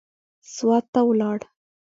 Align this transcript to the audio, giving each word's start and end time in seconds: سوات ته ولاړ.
سوات 0.55 0.85
ته 0.93 0.99
ولاړ. 1.07 1.39